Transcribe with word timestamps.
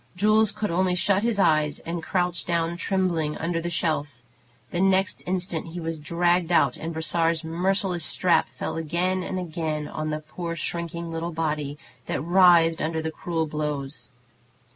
Jules 0.15 0.51
could 0.51 0.71
only 0.71 0.95
shut 0.95 1.21
his 1.21 1.37
eyes 1.37 1.77
and 1.81 2.01
crouch 2.01 2.43
down 2.43 2.75
trembling, 2.75 3.37
under 3.37 3.61
the 3.61 3.69
shelf. 3.69 4.07
The 4.71 4.81
next 4.81 5.21
instant 5.27 5.67
he 5.73 5.79
was 5.79 5.99
dragged 5.99 6.51
out, 6.51 6.75
and 6.75 6.91
Brossard's 6.91 7.43
merciless 7.43 8.03
strap 8.03 8.47
fell 8.57 8.77
again 8.77 9.21
and 9.21 9.37
again 9.37 9.87
on 9.87 10.09
the 10.09 10.19
poor 10.21 10.55
shrinking 10.55 11.11
little 11.11 11.31
body, 11.31 11.77
that 12.07 12.19
writhed 12.23 12.81
under 12.81 12.99
the 12.99 13.11
cruel 13.11 13.45
blows. 13.45 14.09